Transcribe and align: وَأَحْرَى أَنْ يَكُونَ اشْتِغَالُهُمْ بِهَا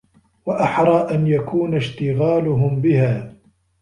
وَأَحْرَى 0.45 1.15
أَنْ 1.15 1.27
يَكُونَ 1.27 1.75
اشْتِغَالُهُمْ 1.75 2.81
بِهَا 2.81 3.33